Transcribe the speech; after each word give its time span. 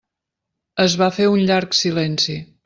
Es 0.85 0.95
va 1.01 1.09
fer 1.19 1.27
un 1.35 1.45
llarg 1.51 1.79
silenci. 1.83 2.41